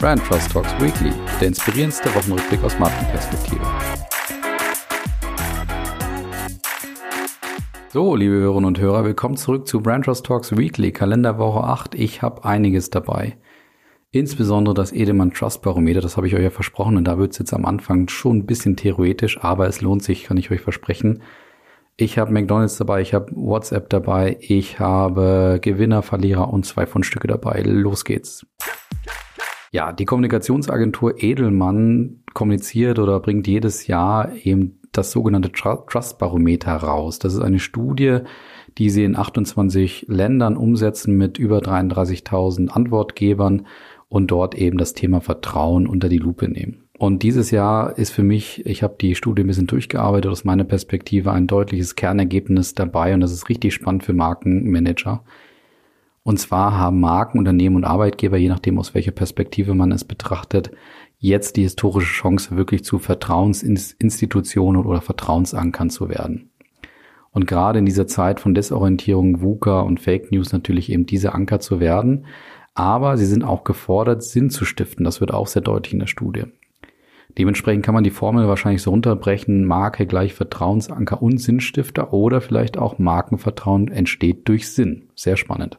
[0.00, 3.60] Brand Trust Talks Weekly, der inspirierendste Wochenrückblick aus Markenperspektive.
[7.88, 11.96] So, liebe Hörerinnen und Hörer, willkommen zurück zu Brand Trust Talks Weekly, Kalenderwoche 8.
[11.96, 13.38] Ich habe einiges dabei.
[14.12, 17.38] Insbesondere das Edelmann Trust Barometer, das habe ich euch ja versprochen und da wird es
[17.38, 21.22] jetzt am Anfang schon ein bisschen theoretisch, aber es lohnt sich, kann ich euch versprechen.
[21.96, 27.26] Ich habe McDonald's dabei, ich habe WhatsApp dabei, ich habe Gewinner, Verlierer und zwei Fundstücke
[27.26, 27.62] dabei.
[27.62, 28.46] Los geht's.
[29.72, 37.18] Ja, die Kommunikationsagentur Edelmann kommuniziert oder bringt jedes Jahr eben das sogenannte Trust Barometer raus.
[37.18, 38.20] Das ist eine Studie,
[38.78, 43.66] die sie in 28 Ländern umsetzen mit über 33.000 Antwortgebern
[44.08, 46.84] und dort eben das Thema Vertrauen unter die Lupe nehmen.
[46.98, 50.64] Und dieses Jahr ist für mich, ich habe die Studie ein bisschen durchgearbeitet, aus meiner
[50.64, 55.22] Perspektive ein deutliches Kernergebnis dabei und das ist richtig spannend für Markenmanager.
[56.28, 60.70] Und zwar haben Marken, Unternehmen und Arbeitgeber, je nachdem aus welcher Perspektive man es betrachtet,
[61.16, 66.50] jetzt die historische Chance wirklich zu Vertrauensinstitutionen oder Vertrauensankern zu werden.
[67.30, 71.60] Und gerade in dieser Zeit von Desorientierung, VUCA und Fake News natürlich eben diese Anker
[71.60, 72.26] zu werden.
[72.74, 75.04] Aber sie sind auch gefordert, Sinn zu stiften.
[75.04, 76.42] Das wird auch sehr deutlich in der Studie.
[77.38, 82.76] Dementsprechend kann man die Formel wahrscheinlich so runterbrechen, Marke gleich Vertrauensanker und Sinnstifter oder vielleicht
[82.76, 85.08] auch Markenvertrauen entsteht durch Sinn.
[85.14, 85.78] Sehr spannend.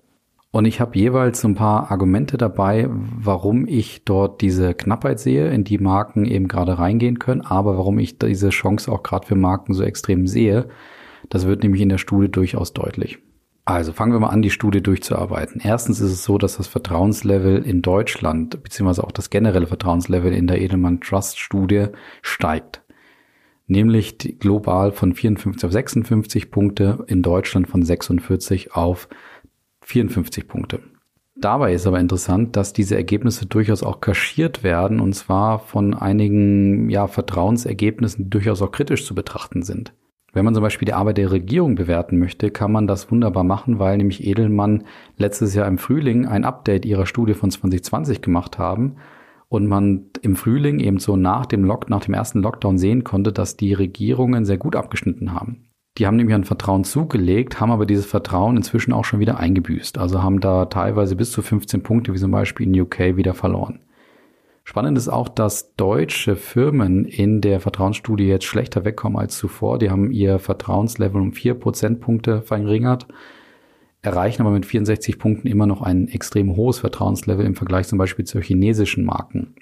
[0.51, 5.63] Und ich habe jeweils ein paar Argumente dabei, warum ich dort diese Knappheit sehe, in
[5.63, 9.73] die Marken eben gerade reingehen können, aber warum ich diese Chance auch gerade für Marken
[9.73, 10.67] so extrem sehe.
[11.29, 13.19] Das wird nämlich in der Studie durchaus deutlich.
[13.65, 15.61] Also fangen wir mal an, die Studie durchzuarbeiten.
[15.63, 20.47] Erstens ist es so, dass das Vertrauenslevel in Deutschland, beziehungsweise auch das generelle Vertrauenslevel in
[20.47, 21.85] der Edelmann Trust Studie
[22.23, 22.81] steigt.
[23.67, 29.07] Nämlich global von 54 auf 56 Punkte, in Deutschland von 46 auf
[29.89, 30.81] 54 Punkte.
[31.35, 36.89] Dabei ist aber interessant, dass diese Ergebnisse durchaus auch kaschiert werden, und zwar von einigen
[36.89, 39.93] ja, Vertrauensergebnissen, durchaus auch kritisch zu betrachten sind.
[40.31, 43.79] Wenn man zum Beispiel die Arbeit der Regierung bewerten möchte, kann man das wunderbar machen,
[43.79, 44.83] weil nämlich Edelmann
[45.17, 48.97] letztes Jahr im Frühling ein Update ihrer Studie von 2020 gemacht haben
[49.47, 53.31] und man im Frühling eben so nach dem Lock, nach dem ersten Lockdown sehen konnte,
[53.33, 55.68] dass die Regierungen sehr gut abgeschnitten haben.
[55.99, 59.97] Die haben nämlich ein Vertrauen zugelegt, haben aber dieses Vertrauen inzwischen auch schon wieder eingebüßt.
[59.97, 63.81] Also haben da teilweise bis zu 15 Punkte, wie zum Beispiel in UK, wieder verloren.
[64.63, 69.77] Spannend ist auch, dass deutsche Firmen in der Vertrauensstudie jetzt schlechter wegkommen als zuvor.
[69.77, 73.07] Die haben ihr Vertrauenslevel um vier Prozentpunkte verringert,
[74.01, 78.23] erreichen aber mit 64 Punkten immer noch ein extrem hohes Vertrauenslevel im Vergleich zum Beispiel
[78.23, 79.55] zu chinesischen Marken,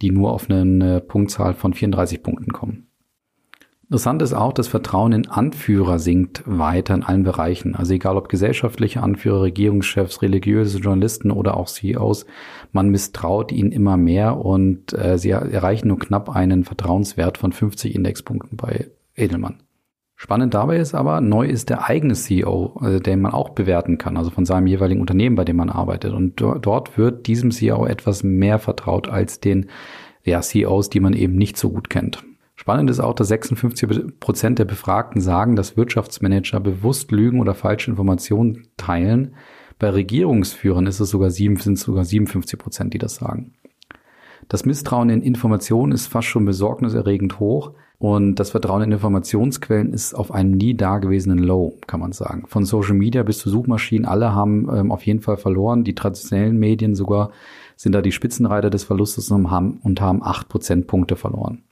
[0.00, 2.87] die nur auf eine Punktzahl von 34 Punkten kommen.
[3.90, 7.74] Interessant ist auch, das Vertrauen in Anführer sinkt weiter in allen Bereichen.
[7.74, 12.26] Also egal ob gesellschaftliche Anführer, Regierungschefs, religiöse Journalisten oder auch CEOs,
[12.70, 17.94] man misstraut ihnen immer mehr und äh, sie erreichen nur knapp einen Vertrauenswert von 50
[17.94, 19.62] Indexpunkten bei Edelmann.
[20.16, 24.18] Spannend dabei ist aber, neu ist der eigene CEO, also den man auch bewerten kann,
[24.18, 26.12] also von seinem jeweiligen Unternehmen, bei dem man arbeitet.
[26.12, 29.70] Und dort wird diesem CEO etwas mehr vertraut als den
[30.24, 32.22] ja, CEOs, die man eben nicht so gut kennt.
[32.68, 37.90] Spannend ist auch, dass 56 Prozent der Befragten sagen, dass Wirtschaftsmanager bewusst lügen oder falsche
[37.90, 39.32] Informationen teilen.
[39.78, 43.54] Bei Regierungsführern ist es sogar sieben, sind es sogar 57 Prozent, die das sagen.
[44.48, 50.12] Das Misstrauen in Informationen ist fast schon besorgniserregend hoch und das Vertrauen in Informationsquellen ist
[50.12, 52.44] auf einem nie dagewesenen Low, kann man sagen.
[52.48, 55.84] Von Social Media bis zu Suchmaschinen, alle haben ähm, auf jeden Fall verloren.
[55.84, 57.30] Die traditionellen Medien sogar
[57.76, 61.62] sind da die Spitzenreiter des Verlustes und haben, und haben acht Prozentpunkte verloren.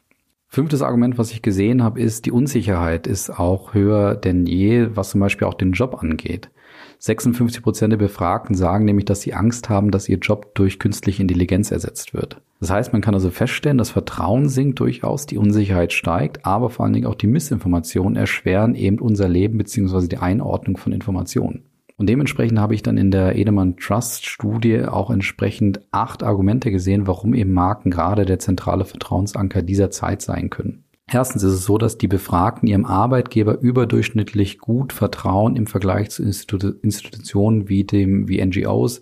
[0.49, 5.11] Fünftes Argument, was ich gesehen habe, ist, die Unsicherheit ist auch höher denn je, was
[5.11, 6.51] zum Beispiel auch den Job angeht.
[6.99, 11.23] 56 Prozent der Befragten sagen nämlich, dass sie Angst haben, dass ihr Job durch künstliche
[11.23, 12.41] Intelligenz ersetzt wird.
[12.61, 16.85] Das heißt, man kann also feststellen, das Vertrauen sinkt durchaus, die Unsicherheit steigt, aber vor
[16.85, 21.65] allen Dingen auch die Missinformationen erschweren eben unser Leben beziehungsweise die Einordnung von Informationen.
[21.99, 27.07] Und dementsprechend habe ich dann in der Edelmann Trust Studie auch entsprechend acht Argumente gesehen,
[27.07, 30.85] warum eben Marken gerade der zentrale Vertrauensanker dieser Zeit sein können.
[31.11, 36.23] Erstens ist es so, dass die Befragten ihrem Arbeitgeber überdurchschnittlich gut vertrauen im Vergleich zu
[36.23, 39.01] Institu Institutionen wie dem, wie NGOs,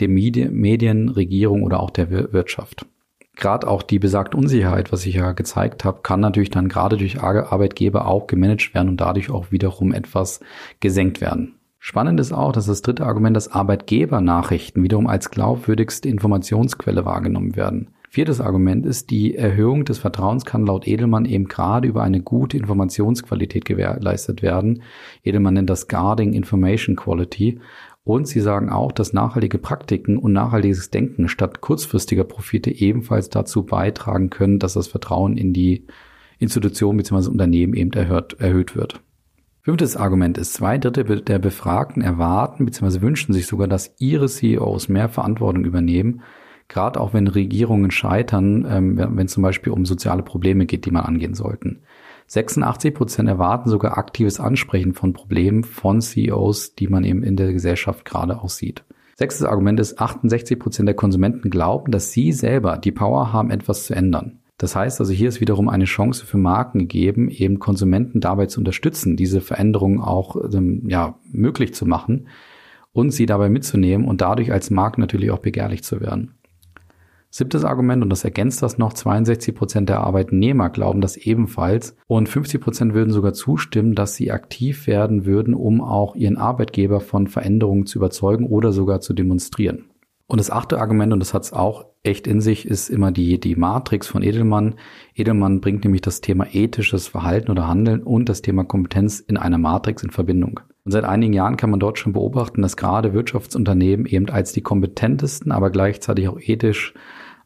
[0.00, 2.86] den Medien, Medien, Regierung oder auch der Wirtschaft.
[3.36, 7.20] Gerade auch die besagte Unsicherheit, was ich ja gezeigt habe, kann natürlich dann gerade durch
[7.20, 10.40] Arbeitgeber auch gemanagt werden und dadurch auch wiederum etwas
[10.80, 11.54] gesenkt werden.
[11.84, 17.88] Spannend ist auch, dass das dritte Argument, dass Arbeitgebernachrichten wiederum als glaubwürdigste Informationsquelle wahrgenommen werden.
[18.08, 22.56] Viertes Argument ist, die Erhöhung des Vertrauens kann laut Edelmann eben gerade über eine gute
[22.56, 24.84] Informationsqualität gewährleistet werden.
[25.24, 27.58] Edelmann nennt das Guarding Information Quality.
[28.04, 33.66] Und sie sagen auch, dass nachhaltige Praktiken und nachhaltiges Denken statt kurzfristiger Profite ebenfalls dazu
[33.66, 35.88] beitragen können, dass das Vertrauen in die
[36.38, 37.28] Institution bzw.
[37.28, 39.00] Unternehmen eben erhöht, erhöht wird.
[39.64, 43.00] Fünftes Argument ist, zwei Drittel der Befragten erwarten bzw.
[43.00, 46.22] wünschen sich sogar, dass ihre CEOs mehr Verantwortung übernehmen,
[46.66, 50.90] gerade auch wenn Regierungen scheitern, ähm, wenn es zum Beispiel um soziale Probleme geht, die
[50.90, 51.84] man angehen sollten.
[52.26, 57.52] 86 Prozent erwarten sogar aktives Ansprechen von Problemen von CEOs, die man eben in der
[57.52, 58.82] Gesellschaft gerade auch sieht.
[59.16, 63.86] Sechstes Argument ist, 68 Prozent der Konsumenten glauben, dass sie selber die Power haben, etwas
[63.86, 64.41] zu ändern.
[64.62, 68.60] Das heißt also, hier ist wiederum eine Chance für Marken gegeben, eben Konsumenten dabei zu
[68.60, 72.28] unterstützen, diese Veränderungen auch ähm, ja, möglich zu machen
[72.92, 76.36] und sie dabei mitzunehmen und dadurch als Marke natürlich auch begehrlich zu werden.
[77.28, 82.28] Siebtes Argument, und das ergänzt das noch, 62 Prozent der Arbeitnehmer glauben das ebenfalls und
[82.28, 87.26] 50 Prozent würden sogar zustimmen, dass sie aktiv werden würden, um auch ihren Arbeitgeber von
[87.26, 89.86] Veränderungen zu überzeugen oder sogar zu demonstrieren.
[90.32, 93.38] Und das achte Argument, und das hat es auch echt in sich, ist immer die,
[93.38, 94.76] die Matrix von Edelmann.
[95.14, 99.58] Edelmann bringt nämlich das Thema ethisches Verhalten oder Handeln und das Thema Kompetenz in einer
[99.58, 100.60] Matrix in Verbindung.
[100.86, 104.62] Und seit einigen Jahren kann man dort schon beobachten, dass gerade Wirtschaftsunternehmen eben als die
[104.62, 106.94] kompetentesten, aber gleichzeitig auch ethisch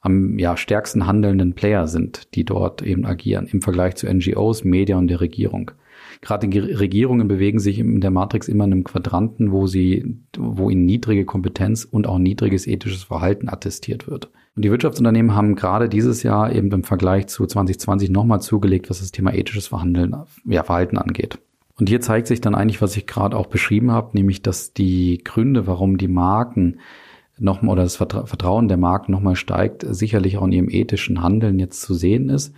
[0.01, 4.97] am ja, stärksten handelnden Player sind, die dort eben agieren, im Vergleich zu NGOs, Media
[4.97, 5.73] und der Regierung.
[6.21, 10.71] Gerade die Regierungen bewegen sich in der Matrix immer in einem Quadranten, wo sie, wo
[10.71, 14.31] ihnen niedrige Kompetenz und auch niedriges ethisches Verhalten attestiert wird.
[14.57, 19.01] Und die Wirtschaftsunternehmen haben gerade dieses Jahr eben im Vergleich zu 2020 nochmal zugelegt, was
[19.01, 20.17] das Thema ethisches Verhandeln,
[20.47, 21.39] ja, Verhalten angeht.
[21.79, 25.21] Und hier zeigt sich dann eigentlich, was ich gerade auch beschrieben habe, nämlich, dass die
[25.23, 26.79] Gründe, warum die Marken
[27.39, 31.83] nochmal oder das Vertrauen der Marken nochmal steigt, sicherlich auch in ihrem ethischen Handeln jetzt
[31.83, 32.55] zu sehen ist.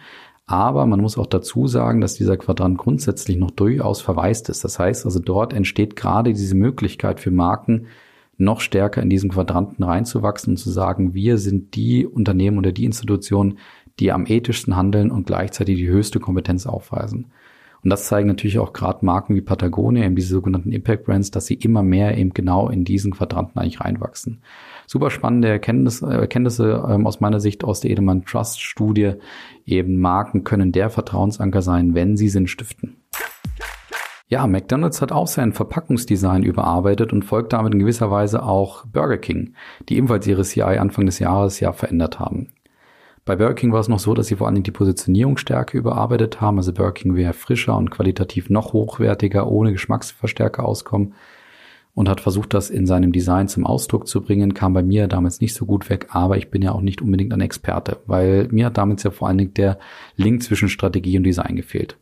[0.49, 4.65] Aber man muss auch dazu sagen, dass dieser Quadrant grundsätzlich noch durchaus verwaist ist.
[4.65, 7.87] Das heißt also, dort entsteht gerade diese Möglichkeit für Marken,
[8.39, 12.87] noch stärker in diesen Quadranten reinzuwachsen und zu sagen, wir sind die Unternehmen oder die
[12.87, 13.59] Institutionen,
[13.99, 17.27] die am ethischsten handeln und gleichzeitig die höchste Kompetenz aufweisen.
[17.85, 21.47] Und das zeigen natürlich auch gerade Marken wie Patagonia, eben diese sogenannten Impact Brands, dass
[21.47, 24.41] sie immer mehr eben genau in diesen Quadranten eigentlich reinwachsen.
[24.91, 29.17] Super spannende Erkenntnisse, Erkenntnisse ähm, aus meiner Sicht aus der Edelmann Trust Studie.
[29.67, 32.97] Eben Marken können der Vertrauensanker sein, wenn sie Sinn stiften.
[34.29, 39.19] Ja, McDonald's hat auch sein Verpackungsdesign überarbeitet und folgt damit in gewisser Weise auch Burger
[39.19, 39.53] King,
[39.91, 42.49] die ebenfalls ihre CI Anfang des Jahres ja verändert haben.
[43.27, 46.57] Bei Burger King war es noch so, dass sie vor allem die Positionierungsstärke überarbeitet haben.
[46.57, 51.13] Also Burger King wäre frischer und qualitativ noch hochwertiger, ohne Geschmacksverstärker auskommen
[51.99, 54.55] und hat versucht, das in seinem Design zum Ausdruck zu bringen.
[54.55, 57.33] Kam bei mir damals nicht so gut weg, aber ich bin ja auch nicht unbedingt
[57.33, 59.81] ein Experte, weil mir hat damals ja vor allen Dingen der
[60.15, 61.97] Link zwischen Strategie und Design gefehlt.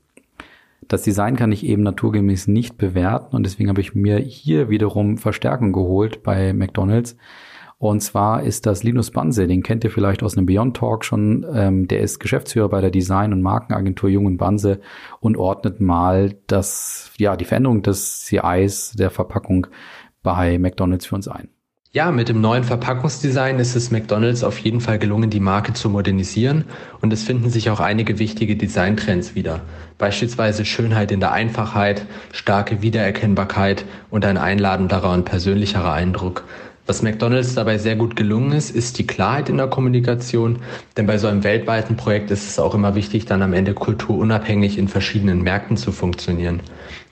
[0.87, 5.17] Das Design kann ich eben naturgemäß nicht bewerten und deswegen habe ich mir hier wiederum
[5.17, 7.17] Verstärkung geholt bei McDonald's,
[7.79, 11.45] und zwar ist das Linus Banse, den kennt ihr vielleicht aus einem Beyond Talk schon.
[11.53, 14.81] Ähm, der ist Geschäftsführer bei der Design- und Markenagentur Jung und Banse
[15.21, 19.67] und ordnet mal das, ja, die Veränderung des CIs der Verpackung
[20.23, 21.49] bei McDonalds für uns ein.
[21.97, 25.89] Ja, mit dem neuen Verpackungsdesign ist es McDonald's auf jeden Fall gelungen, die Marke zu
[25.89, 26.65] modernisieren
[27.01, 29.63] und es finden sich auch einige wichtige Designtrends wieder.
[29.97, 36.45] Beispielsweise Schönheit in der Einfachheit, starke Wiedererkennbarkeit und ein einladenderer und persönlicherer Eindruck.
[36.87, 40.61] Was McDonald's dabei sehr gut gelungen ist, ist die Klarheit in der Kommunikation,
[40.97, 44.79] denn bei so einem weltweiten Projekt ist es auch immer wichtig, dann am Ende kulturunabhängig
[44.79, 46.61] in verschiedenen Märkten zu funktionieren.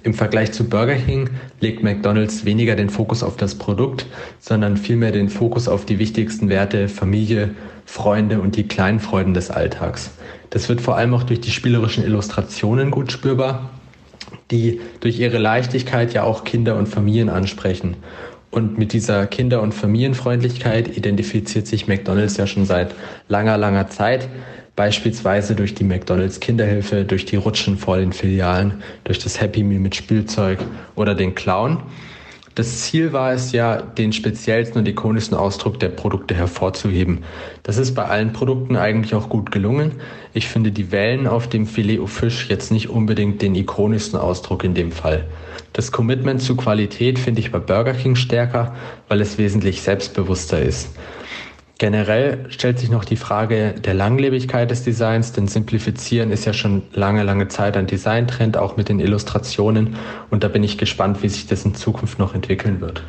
[0.04, 4.06] Im Vergleich zu Burger King legt McDonald's weniger den Fokus auf das Produkt,
[4.38, 7.50] sondern vielmehr den Fokus auf die wichtigsten Werte Familie,
[7.84, 10.12] Freunde und die kleinen Freuden des Alltags.
[10.50, 13.70] Das wird vor allem auch durch die spielerischen Illustrationen gut spürbar,
[14.50, 17.96] die durch ihre Leichtigkeit ja auch Kinder und Familien ansprechen.
[18.54, 22.94] Und mit dieser Kinder- und Familienfreundlichkeit identifiziert sich McDonald's ja schon seit
[23.26, 24.28] langer, langer Zeit.
[24.76, 29.80] Beispielsweise durch die McDonald's Kinderhilfe, durch die Rutschen vor den Filialen, durch das Happy Meal
[29.80, 30.60] mit Spielzeug
[30.94, 31.82] oder den Clown.
[32.54, 37.24] Das Ziel war es ja, den speziellsten und ikonischsten Ausdruck der Produkte hervorzuheben.
[37.64, 39.92] Das ist bei allen Produkten eigentlich auch gut gelungen.
[40.34, 44.62] Ich finde die Wellen auf dem Filet au Fisch jetzt nicht unbedingt den ikonischsten Ausdruck
[44.62, 45.24] in dem Fall.
[45.72, 48.76] Das Commitment zu Qualität finde ich bei Burger King stärker,
[49.08, 50.90] weil es wesentlich selbstbewusster ist.
[51.78, 56.82] Generell stellt sich noch die Frage der Langlebigkeit des Designs, denn Simplifizieren ist ja schon
[56.92, 59.96] lange, lange Zeit ein Designtrend, auch mit den Illustrationen.
[60.30, 63.02] Und da bin ich gespannt, wie sich das in Zukunft noch entwickeln wird.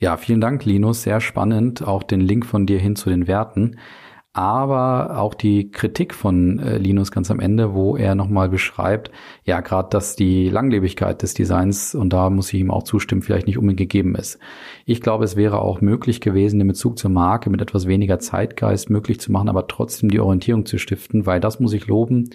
[0.00, 1.02] Ja, vielen Dank, Linus.
[1.02, 1.82] Sehr spannend.
[1.82, 3.78] Auch den Link von dir hin zu den Werten.
[4.34, 9.12] Aber auch die Kritik von äh, Linus ganz am Ende, wo er nochmal beschreibt,
[9.44, 13.46] ja, gerade, dass die Langlebigkeit des Designs, und da muss ich ihm auch zustimmen, vielleicht
[13.46, 14.40] nicht unbedingt gegeben ist.
[14.86, 18.90] Ich glaube, es wäre auch möglich gewesen, den Bezug zur Marke mit etwas weniger Zeitgeist
[18.90, 22.30] möglich zu machen, aber trotzdem die Orientierung zu stiften, weil das muss ich loben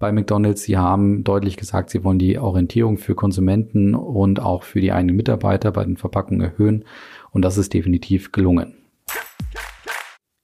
[0.00, 0.64] bei McDonald's.
[0.64, 5.14] Sie haben deutlich gesagt, sie wollen die Orientierung für Konsumenten und auch für die eigenen
[5.14, 6.84] Mitarbeiter bei den Verpackungen erhöhen.
[7.30, 8.74] Und das ist definitiv gelungen.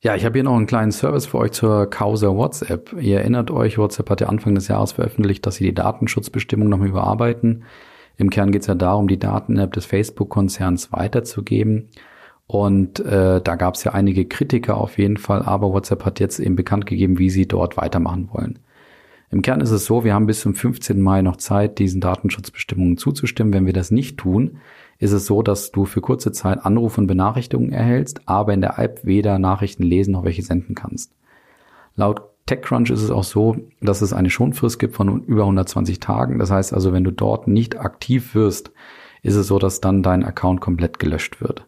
[0.04, 2.92] Ja, ich habe hier noch einen kleinen Service für euch zur Causa WhatsApp.
[3.00, 6.88] Ihr erinnert euch, WhatsApp hat ja Anfang des Jahres veröffentlicht, dass sie die Datenschutzbestimmung nochmal
[6.88, 7.62] überarbeiten.
[8.16, 11.90] Im Kern geht es ja darum, die Daten innerhalb des Facebook-Konzerns weiterzugeben.
[12.48, 16.40] Und äh, da gab es ja einige Kritiker auf jeden Fall, aber WhatsApp hat jetzt
[16.40, 18.58] eben bekannt gegeben, wie sie dort weitermachen wollen.
[19.30, 21.00] Im Kern ist es so, wir haben bis zum 15.
[21.00, 23.54] Mai noch Zeit, diesen Datenschutzbestimmungen zuzustimmen.
[23.54, 24.58] Wenn wir das nicht tun,
[25.02, 28.78] ist es so, dass du für kurze Zeit Anrufe und Benachrichtigungen erhältst, aber in der
[28.78, 31.12] App weder Nachrichten lesen noch welche senden kannst.
[31.96, 36.38] Laut TechCrunch ist es auch so, dass es eine Schonfrist gibt von über 120 Tagen.
[36.38, 38.70] Das heißt also, wenn du dort nicht aktiv wirst,
[39.22, 41.66] ist es so, dass dann dein Account komplett gelöscht wird.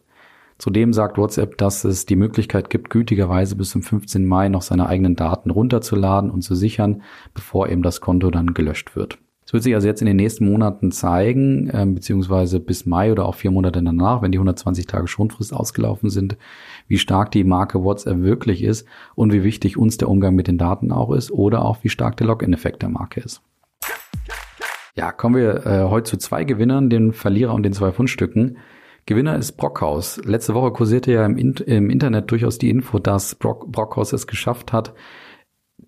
[0.57, 4.25] Zudem sagt WhatsApp, dass es die Möglichkeit gibt, gütigerweise bis zum 15.
[4.25, 7.01] Mai noch seine eigenen Daten runterzuladen und zu sichern,
[7.33, 9.17] bevor eben das Konto dann gelöscht wird.
[9.45, 13.25] Es wird sich also jetzt in den nächsten Monaten zeigen, äh, beziehungsweise bis Mai oder
[13.25, 16.35] auch vier Monate danach, wenn die 120 Tage Schonfrist ausgelaufen sind,
[16.87, 20.57] wie stark die Marke WhatsApp wirklich ist und wie wichtig uns der Umgang mit den
[20.57, 23.43] Daten auch ist oder auch wie stark der Login-Effekt der Marke ist.
[24.95, 28.57] Ja, kommen wir äh, heute zu zwei Gewinnern, den Verlierer und den zwei Fundstücken.
[29.05, 30.19] Gewinner ist Brockhaus.
[30.25, 34.73] Letzte Woche kursierte ja im, im Internet durchaus die Info, dass Brock, Brockhaus es geschafft
[34.73, 34.95] hat,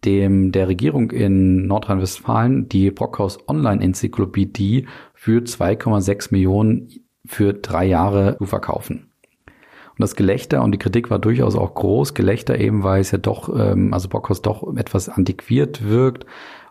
[0.06, 6.90] dem der Regierung in Nordrhein-Westfalen die Brockhaus Online-Enzyklopädie für 2,6 Millionen
[7.26, 9.12] für drei Jahre zu verkaufen.
[9.46, 12.14] Und das Gelächter und die Kritik war durchaus auch groß.
[12.14, 16.26] Gelächter eben, weil es ja doch, ähm, also Brockhaus doch etwas antiquiert wirkt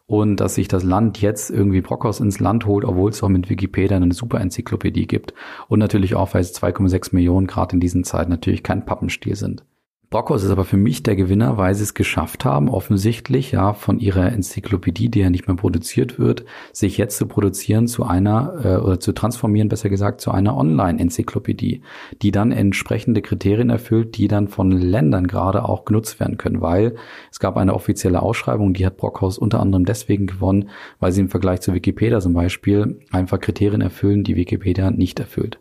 [0.06, 3.50] und dass sich das Land jetzt irgendwie Brockhaus ins Land holt, obwohl es auch mit
[3.50, 5.34] Wikipedia eine super Enzyklopädie gibt.
[5.68, 9.64] Und natürlich auch, weil es 2,6 Millionen gerade in diesen Zeiten natürlich kein Pappenstiel sind.
[10.08, 13.98] Brockhaus ist aber für mich der Gewinner, weil sie es geschafft haben, offensichtlich ja von
[13.98, 18.76] ihrer Enzyklopädie, die ja nicht mehr produziert wird, sich jetzt zu produzieren zu einer äh,
[18.76, 21.82] oder zu transformieren, besser gesagt, zu einer Online-Enzyklopädie,
[22.22, 26.94] die dann entsprechende Kriterien erfüllt, die dann von Ländern gerade auch genutzt werden können, weil
[27.32, 30.68] es gab eine offizielle Ausschreibung, die hat Brockhaus unter anderem deswegen gewonnen,
[31.00, 35.58] weil sie im Vergleich zu Wikipedia zum Beispiel einfach Kriterien erfüllen, die Wikipedia nicht erfüllt.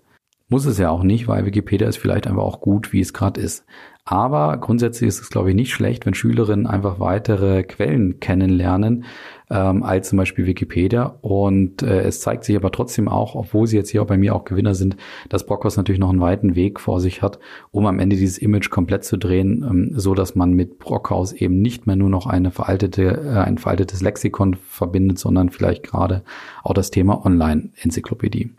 [0.48, 3.42] Muss es ja auch nicht, weil Wikipedia ist vielleicht einfach auch gut, wie es gerade
[3.42, 3.66] ist.
[4.08, 9.06] Aber grundsätzlich ist es, glaube ich, nicht schlecht, wenn Schülerinnen einfach weitere Quellen kennenlernen,
[9.50, 11.18] ähm, als zum Beispiel Wikipedia.
[11.22, 14.36] Und äh, es zeigt sich aber trotzdem auch, obwohl sie jetzt hier auch bei mir
[14.36, 14.96] auch Gewinner sind,
[15.28, 17.40] dass Brockhaus natürlich noch einen weiten Weg vor sich hat,
[17.72, 21.60] um am Ende dieses Image komplett zu drehen, ähm, so dass man mit Brockhaus eben
[21.60, 26.24] nicht mehr nur noch eine veraltete, äh, ein veraltetes Lexikon verbindet, sondern vielleicht gerade
[26.64, 28.52] auch das Thema Online-Enzyklopädie.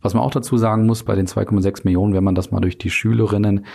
[0.00, 2.78] Was man auch dazu sagen muss, bei den 2,6 Millionen, wenn man das mal durch
[2.78, 3.66] die Schülerinnen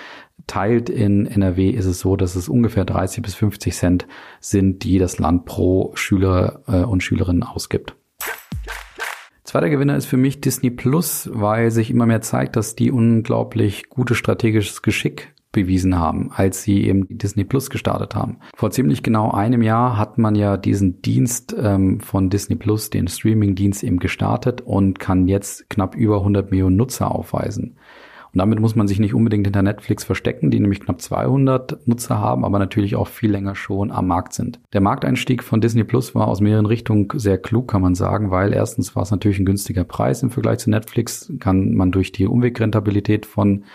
[0.47, 4.07] teilt in NRW, ist es so, dass es ungefähr 30 bis 50 Cent
[4.39, 7.95] sind, die das Land pro Schüler äh, und Schülerin ausgibt.
[9.43, 13.89] Zweiter Gewinner ist für mich Disney Plus, weil sich immer mehr zeigt, dass die unglaublich
[13.89, 18.39] gute strategisches Geschick bewiesen haben, als sie eben Disney Plus gestartet haben.
[18.55, 23.07] Vor ziemlich genau einem Jahr hat man ja diesen Dienst ähm, von Disney Plus, den
[23.07, 27.77] Streaming-Dienst eben gestartet und kann jetzt knapp über 100 Millionen Nutzer aufweisen.
[28.33, 32.17] Und damit muss man sich nicht unbedingt hinter Netflix verstecken, die nämlich knapp 200 Nutzer
[32.17, 34.59] haben, aber natürlich auch viel länger schon am Markt sind.
[34.73, 38.51] Der Markteinstieg von Disney Plus war aus mehreren Richtungen sehr klug, kann man sagen, weil
[38.51, 42.25] erstens war es natürlich ein günstiger Preis im Vergleich zu Netflix, kann man durch die
[42.25, 43.65] Umwegrentabilität von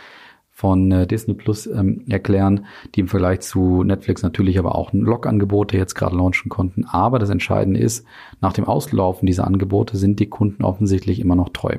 [0.58, 5.76] von äh, Disney Plus ähm, erklären, die im Vergleich zu Netflix natürlich aber auch Log-Angebote
[5.76, 6.84] jetzt gerade launchen konnten.
[6.84, 8.04] Aber das Entscheidende ist,
[8.40, 11.76] nach dem Auslaufen dieser Angebote sind die Kunden offensichtlich immer noch treu.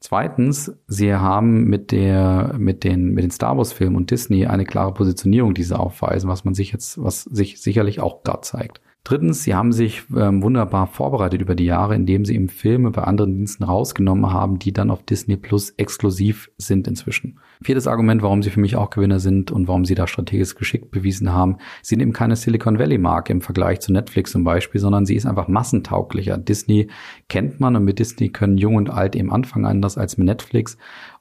[0.00, 4.64] Zweitens, sie haben mit der, mit den, mit den Star Wars Filmen und Disney eine
[4.64, 8.80] klare Positionierung, die sie aufweisen, was man sich jetzt, was sich sicherlich auch da zeigt.
[9.04, 13.04] Drittens, sie haben sich ähm, wunderbar vorbereitet über die Jahre, indem sie eben Filme bei
[13.04, 17.38] anderen Diensten rausgenommen haben, die dann auf Disney Plus exklusiv sind inzwischen.
[17.62, 20.90] Viertes Argument, warum sie für mich auch Gewinner sind und warum sie da strategisch geschickt
[20.90, 24.80] bewiesen haben, sie sind eben keine Silicon Valley Marke im Vergleich zu Netflix zum Beispiel,
[24.80, 26.36] sondern sie ist einfach massentauglicher.
[26.36, 26.88] Disney
[27.28, 30.76] kennt man und mit Disney können Jung und Alt eben anfangen, anders als mit Netflix.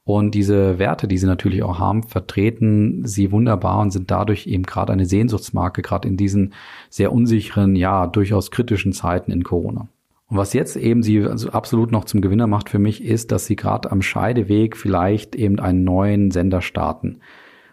[0.08, 4.64] Und diese Werte, die sie natürlich auch haben, vertreten sie wunderbar und sind dadurch eben
[4.64, 6.54] gerade eine Sehnsuchtsmarke, gerade in diesen
[6.90, 9.90] sehr unsicheren, ja, durchaus kritischen Zeiten in Corona.
[10.30, 13.48] Und was jetzt eben sie also absolut noch zum Gewinner macht für mich, ist, dass
[13.48, 17.20] sie gerade am Scheideweg vielleicht eben einen neuen Sender starten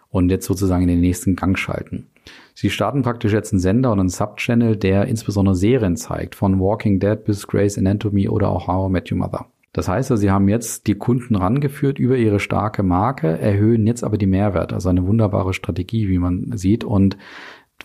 [0.09, 2.07] und jetzt sozusagen in den nächsten Gang schalten.
[2.53, 6.99] Sie starten praktisch jetzt einen Sender und einen Subchannel, der insbesondere Serien zeigt, von Walking
[6.99, 9.45] Dead bis Grey's Anatomy oder auch How I Met Your Mother.
[9.75, 14.05] Das heißt, also, sie haben jetzt die Kunden rangeführt über ihre starke Marke, erhöhen jetzt
[14.05, 14.73] aber die Mehrwerte.
[14.73, 16.85] Also eine wunderbare Strategie, wie man sieht.
[16.85, 17.17] Und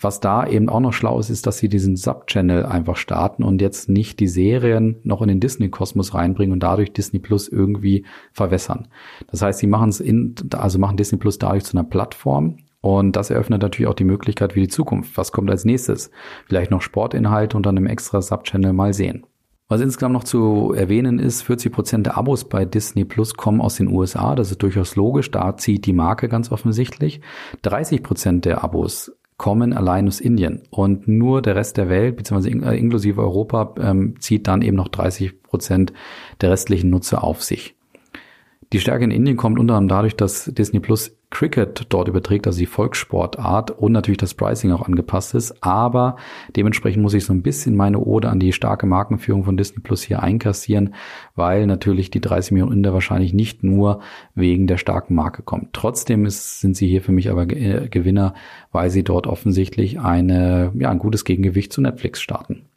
[0.00, 3.60] was da eben auch noch schlau ist, ist, dass sie diesen Sub-Channel einfach starten und
[3.60, 8.86] jetzt nicht die Serien noch in den Disney-Kosmos reinbringen und dadurch Disney Plus irgendwie verwässern.
[9.28, 13.14] Das heißt, sie machen es in, also machen Disney Plus dadurch zu einer Plattform, und
[13.14, 15.14] das eröffnet natürlich auch die Möglichkeit für die Zukunft.
[15.18, 16.10] Was kommt als nächstes?
[16.46, 19.26] Vielleicht noch Sportinhalte und dann im extra Subchannel mal sehen.
[19.70, 23.76] Was insgesamt noch zu erwähnen ist, 40 Prozent der Abos bei Disney Plus kommen aus
[23.76, 24.34] den USA.
[24.34, 25.30] Das ist durchaus logisch.
[25.30, 27.20] Da zieht die Marke ganz offensichtlich.
[27.62, 32.50] 30 Prozent der Abos kommen allein aus Indien und nur der Rest der Welt, beziehungsweise
[32.50, 35.92] äh, inklusive Europa, ähm, zieht dann eben noch 30 Prozent
[36.40, 37.76] der restlichen Nutzer auf sich.
[38.72, 42.60] Die Stärke in Indien kommt unter anderem dadurch, dass Disney Plus Cricket dort überträgt, also
[42.60, 45.60] die Volkssportart und natürlich das Pricing auch angepasst ist.
[45.60, 46.14] Aber
[46.54, 50.02] dementsprechend muss ich so ein bisschen meine Ode an die starke Markenführung von Disney Plus
[50.02, 50.94] hier einkassieren,
[51.34, 54.02] weil natürlich die 30 Millionen Inder wahrscheinlich nicht nur
[54.36, 55.70] wegen der starken Marke kommen.
[55.72, 58.34] Trotzdem ist, sind sie hier für mich aber Gewinner,
[58.70, 62.69] weil sie dort offensichtlich eine, ja, ein gutes Gegengewicht zu Netflix starten.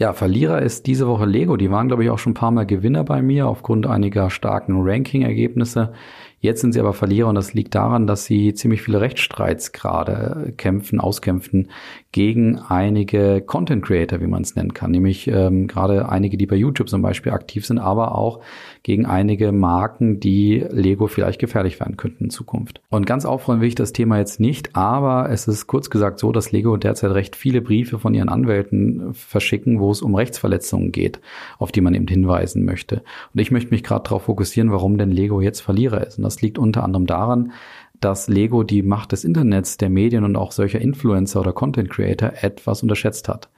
[0.00, 1.56] Ja, Verlierer ist diese Woche Lego.
[1.56, 4.76] Die waren, glaube ich, auch schon ein paar Mal Gewinner bei mir aufgrund einiger starken
[4.78, 5.92] Ranking-Ergebnisse.
[6.40, 10.52] Jetzt sind sie aber Verlierer und das liegt daran, dass sie ziemlich viele Rechtsstreits gerade
[10.56, 11.68] kämpfen, auskämpfen
[12.12, 16.56] gegen einige Content Creator, wie man es nennen kann, nämlich ähm, gerade einige, die bei
[16.56, 18.40] YouTube zum Beispiel aktiv sind, aber auch
[18.82, 22.80] gegen einige Marken, die Lego vielleicht gefährlich werden könnten in Zukunft.
[22.88, 26.32] Und ganz aufräumen will ich das Thema jetzt nicht, aber es ist kurz gesagt so,
[26.32, 31.20] dass Lego derzeit recht viele Briefe von ihren Anwälten verschicken, wo es um Rechtsverletzungen geht,
[31.58, 33.02] auf die man eben hinweisen möchte.
[33.34, 36.18] Und ich möchte mich gerade darauf fokussieren, warum denn Lego jetzt Verlierer ist.
[36.18, 37.52] Und das liegt unter anderem daran,
[38.00, 42.32] dass Lego die Macht des Internets, der Medien und auch solcher Influencer oder Content Creator
[42.42, 43.48] etwas unterschätzt hat.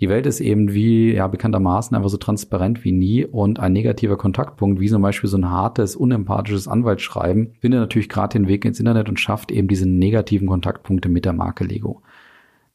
[0.00, 4.18] Die Welt ist eben wie, ja, bekanntermaßen einfach so transparent wie nie und ein negativer
[4.18, 8.78] Kontaktpunkt, wie zum Beispiel so ein hartes, unempathisches Anwaltsschreiben, findet natürlich gerade den Weg ins
[8.78, 12.02] Internet und schafft eben diese negativen Kontaktpunkte mit der Marke Lego.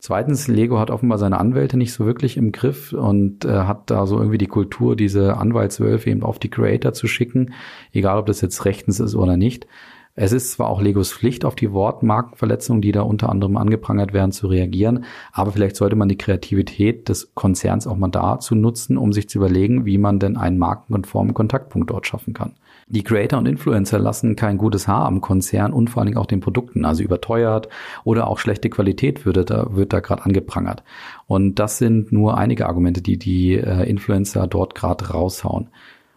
[0.03, 4.07] Zweitens, Lego hat offenbar seine Anwälte nicht so wirklich im Griff und äh, hat da
[4.07, 7.53] so irgendwie die Kultur, diese Anwaltswölfe eben auf die Creator zu schicken,
[7.93, 9.67] egal ob das jetzt rechtens ist oder nicht.
[10.15, 14.31] Es ist zwar auch Legos Pflicht, auf die Wortmarkenverletzungen, die da unter anderem angeprangert werden,
[14.31, 19.13] zu reagieren, aber vielleicht sollte man die Kreativität des Konzerns auch mal dazu nutzen, um
[19.13, 22.55] sich zu überlegen, wie man denn einen markenkonformen Kontaktpunkt dort schaffen kann.
[22.93, 26.25] Die Creator und Influencer lassen kein gutes Haar am Konzern und vor allen Dingen auch
[26.25, 27.69] den Produkten, also überteuert
[28.03, 30.83] oder auch schlechte Qualität würde da, wird da gerade angeprangert.
[31.25, 35.69] Und das sind nur einige Argumente, die die äh, Influencer dort gerade raushauen.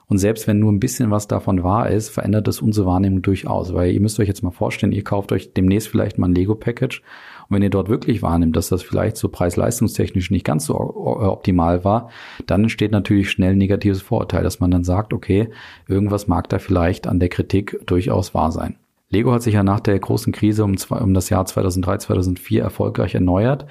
[0.08, 3.72] Und selbst wenn nur ein bisschen was davon wahr ist, verändert das unsere Wahrnehmung durchaus.
[3.72, 7.02] Weil ihr müsst euch jetzt mal vorstellen, ihr kauft euch demnächst vielleicht mal ein Lego-Package.
[7.48, 11.84] Und wenn ihr dort wirklich wahrnimmt, dass das vielleicht so preis-leistungstechnisch nicht ganz so optimal
[11.84, 12.10] war,
[12.46, 15.50] dann entsteht natürlich schnell ein negatives Vorurteil, dass man dann sagt, okay,
[15.88, 18.76] irgendwas mag da vielleicht an der Kritik durchaus wahr sein.
[19.10, 23.14] Lego hat sich ja nach der großen Krise um, um das Jahr 2003, 2004 erfolgreich
[23.14, 23.66] erneuert.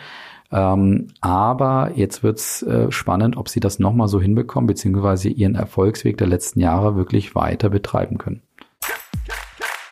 [0.52, 6.18] Ähm, aber jetzt wird's äh, spannend, ob sie das nochmal so hinbekommen, beziehungsweise ihren Erfolgsweg
[6.18, 8.44] der letzten Jahre wirklich weiter betreiben können.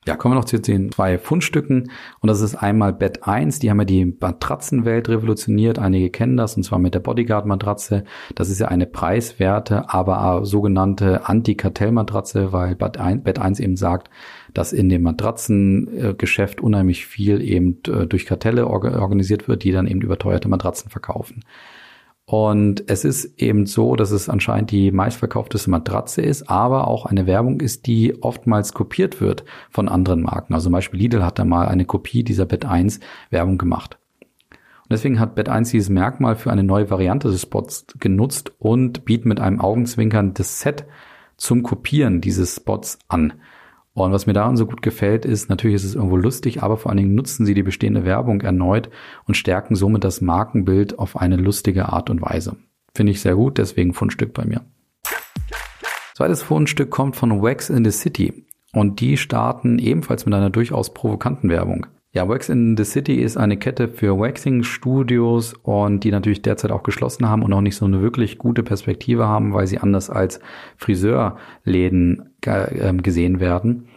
[0.07, 1.91] Ja, kommen wir noch zu den zwei Fundstücken.
[2.21, 3.59] Und das ist einmal Bett 1.
[3.59, 5.77] Die haben ja die Matratzenwelt revolutioniert.
[5.77, 8.03] Einige kennen das, und zwar mit der Bodyguard-Matratze.
[8.33, 14.09] Das ist ja eine preiswerte, aber sogenannte Anti-Kartell-Matratze, weil Bett 1 eben sagt,
[14.55, 20.01] dass in dem Matratzengeschäft unheimlich viel eben äh, durch Kartelle organisiert wird, die dann eben
[20.01, 21.43] überteuerte Matratzen verkaufen.
[22.31, 27.27] Und es ist eben so, dass es anscheinend die meistverkaufteste Matratze ist, aber auch eine
[27.27, 30.53] Werbung ist, die oftmals kopiert wird von anderen Marken.
[30.53, 33.99] Also zum Beispiel Lidl hat da mal eine Kopie dieser Bett 1 Werbung gemacht.
[34.49, 39.03] Und deswegen hat Bett 1 dieses Merkmal für eine neue Variante des Spots genutzt und
[39.03, 40.85] bietet mit einem Augenzwinkern das Set
[41.35, 43.33] zum Kopieren dieses Spots an.
[43.93, 46.89] Und was mir daran so gut gefällt, ist, natürlich ist es irgendwo lustig, aber vor
[46.89, 48.89] allen Dingen nutzen sie die bestehende Werbung erneut
[49.27, 52.55] und stärken somit das Markenbild auf eine lustige Art und Weise.
[52.95, 54.61] Finde ich sehr gut, deswegen Fundstück bei mir.
[56.15, 60.93] Zweites Fundstück kommt von Wax in the City und die starten ebenfalls mit einer durchaus
[60.93, 61.87] provokanten Werbung.
[62.13, 66.83] Ja, Wax in the City ist eine Kette für Waxing-Studios und die natürlich derzeit auch
[66.83, 70.41] geschlossen haben und auch nicht so eine wirklich gute Perspektive haben, weil sie anders als
[70.75, 73.87] Friseurläden ähm, gesehen werden.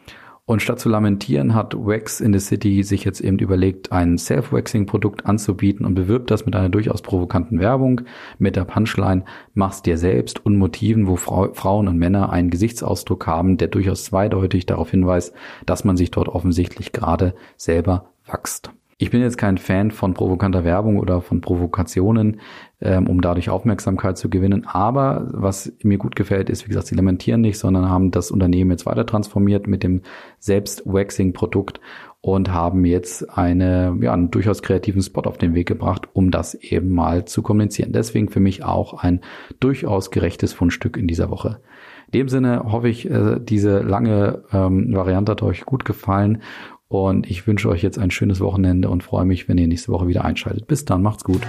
[0.46, 5.24] Und statt zu lamentieren, hat Wax in the City sich jetzt eben überlegt, ein Self-Waxing-Produkt
[5.24, 8.02] anzubieten und bewirbt das mit einer durchaus provokanten Werbung,
[8.38, 13.26] mit der Punchline, mach's dir selbst und Motiven, wo Frau, Frauen und Männer einen Gesichtsausdruck
[13.26, 15.32] haben, der durchaus zweideutig darauf hinweist,
[15.64, 18.70] dass man sich dort offensichtlich gerade selber wächst.
[18.98, 22.40] Ich bin jetzt kein Fan von provokanter Werbung oder von Provokationen,
[22.80, 24.66] ähm, um dadurch Aufmerksamkeit zu gewinnen.
[24.66, 28.70] Aber was mir gut gefällt, ist, wie gesagt, sie lamentieren nicht, sondern haben das Unternehmen
[28.70, 30.02] jetzt weiter transformiert mit dem
[30.38, 31.80] Selbst-Waxing-Produkt
[32.20, 36.54] und haben jetzt eine, ja, einen durchaus kreativen Spot auf den Weg gebracht, um das
[36.54, 37.92] eben mal zu kommunizieren.
[37.92, 39.20] Deswegen für mich auch ein
[39.60, 41.60] durchaus gerechtes Fundstück in dieser Woche.
[42.06, 46.42] In dem Sinne hoffe ich, äh, diese lange ähm, Variante hat euch gut gefallen
[46.88, 50.08] und ich wünsche euch jetzt ein schönes Wochenende und freue mich, wenn ihr nächste Woche
[50.08, 50.66] wieder einschaltet.
[50.66, 51.40] Bis dann, macht's gut.